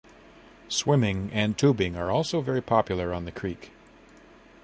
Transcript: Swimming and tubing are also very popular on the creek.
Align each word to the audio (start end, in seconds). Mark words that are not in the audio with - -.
Swimming 0.67 1.29
and 1.31 1.55
tubing 1.59 1.95
are 1.95 2.09
also 2.09 2.41
very 2.41 2.59
popular 2.59 3.13
on 3.13 3.25
the 3.25 3.31
creek. 3.31 3.71